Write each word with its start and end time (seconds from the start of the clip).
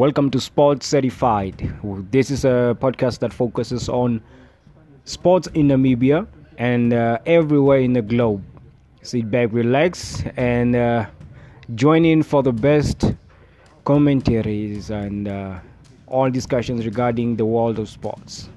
Welcome 0.00 0.30
to 0.30 0.40
Sports 0.40 0.86
Certified. 0.86 1.74
This 2.10 2.30
is 2.30 2.46
a 2.46 2.74
podcast 2.80 3.18
that 3.18 3.34
focuses 3.34 3.86
on 3.90 4.22
sports 5.04 5.46
in 5.52 5.68
Namibia 5.68 6.26
and 6.56 6.94
uh, 6.94 7.18
everywhere 7.26 7.80
in 7.80 7.92
the 7.92 8.00
globe. 8.00 8.42
Sit 9.02 9.30
back, 9.30 9.52
relax, 9.52 10.24
and 10.38 10.74
uh, 10.74 11.04
join 11.74 12.06
in 12.06 12.22
for 12.22 12.42
the 12.42 12.50
best 12.50 13.12
commentaries 13.84 14.88
and 14.88 15.28
uh, 15.28 15.58
all 16.06 16.30
discussions 16.30 16.86
regarding 16.86 17.36
the 17.36 17.44
world 17.44 17.78
of 17.78 17.86
sports. 17.86 18.48